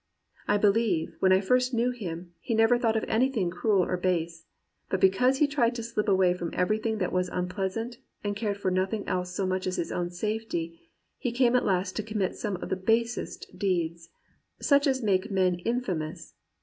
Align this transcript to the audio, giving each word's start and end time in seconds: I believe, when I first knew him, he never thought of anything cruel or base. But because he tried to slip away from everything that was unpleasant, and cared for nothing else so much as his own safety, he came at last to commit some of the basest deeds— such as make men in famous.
I 0.47 0.57
believe, 0.57 1.15
when 1.19 1.31
I 1.31 1.41
first 1.41 1.75
knew 1.75 1.91
him, 1.91 2.33
he 2.39 2.55
never 2.55 2.79
thought 2.79 2.97
of 2.97 3.05
anything 3.07 3.51
cruel 3.51 3.83
or 3.83 3.97
base. 3.97 4.47
But 4.89 4.99
because 4.99 5.37
he 5.37 5.45
tried 5.45 5.75
to 5.75 5.83
slip 5.83 6.07
away 6.09 6.33
from 6.33 6.49
everything 6.53 6.97
that 6.97 7.13
was 7.13 7.29
unpleasant, 7.29 7.99
and 8.23 8.35
cared 8.35 8.57
for 8.57 8.71
nothing 8.71 9.07
else 9.07 9.31
so 9.31 9.45
much 9.45 9.67
as 9.67 9.75
his 9.75 9.91
own 9.91 10.09
safety, 10.09 10.89
he 11.19 11.31
came 11.31 11.55
at 11.55 11.65
last 11.65 11.95
to 11.97 12.01
commit 12.03 12.35
some 12.35 12.55
of 12.55 12.69
the 12.69 12.75
basest 12.77 13.45
deeds— 13.55 14.09
such 14.59 14.87
as 14.87 15.03
make 15.03 15.29
men 15.29 15.59
in 15.59 15.81
famous. 15.81 16.33